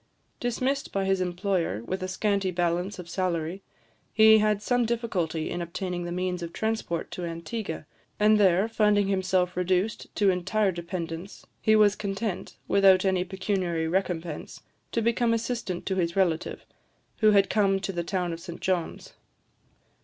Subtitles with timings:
[0.39, 3.61] Dismissed by his employer, with a scanty balance of salary,
[4.11, 7.85] he had some difficulty in obtaining the means of transport to Antigua;
[8.19, 14.63] and there, finding himself reduced to entire dependence, he was content, without any pecuniary recompense,
[14.91, 16.65] to become assistant to his relative,
[17.17, 19.13] who had come to the town of St John's.